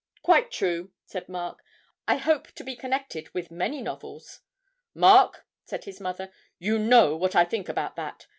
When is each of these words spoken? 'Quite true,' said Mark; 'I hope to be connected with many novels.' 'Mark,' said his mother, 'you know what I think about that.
'Quite 0.23 0.49
true,' 0.49 0.91
said 1.05 1.29
Mark; 1.29 1.59
'I 2.07 2.17
hope 2.17 2.51
to 2.53 2.63
be 2.63 2.75
connected 2.75 3.31
with 3.35 3.51
many 3.51 3.83
novels.' 3.83 4.39
'Mark,' 4.95 5.45
said 5.63 5.83
his 5.83 5.99
mother, 5.99 6.31
'you 6.57 6.79
know 6.79 7.15
what 7.15 7.35
I 7.35 7.45
think 7.45 7.69
about 7.69 7.95
that. 7.97 8.25